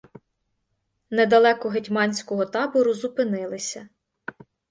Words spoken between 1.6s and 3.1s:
гетьманського табору